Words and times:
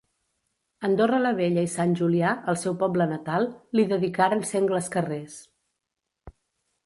Andorra 0.87 1.17
la 1.23 1.33
Vella 1.39 1.65
i 1.65 1.69
Sant 1.73 1.91
Julià, 1.99 2.31
el 2.53 2.57
seu 2.61 2.77
poble 2.83 3.05
natal, 3.11 3.45
li 3.79 3.85
dedicaren 3.91 4.41
sengles 4.53 4.89
carrers. 4.97 5.37